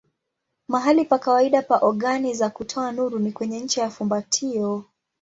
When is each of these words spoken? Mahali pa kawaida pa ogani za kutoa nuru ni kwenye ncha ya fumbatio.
Mahali 0.67 1.05
pa 1.05 1.19
kawaida 1.19 1.61
pa 1.61 1.77
ogani 1.79 2.33
za 2.33 2.49
kutoa 2.49 2.91
nuru 2.91 3.19
ni 3.19 3.31
kwenye 3.31 3.59
ncha 3.59 3.81
ya 3.81 3.89
fumbatio. 3.89 4.83